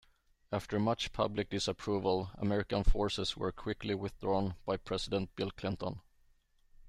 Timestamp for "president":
4.77-5.35